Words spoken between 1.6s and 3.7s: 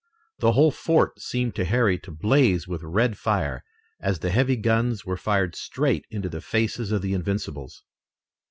Harry to blaze with red fire,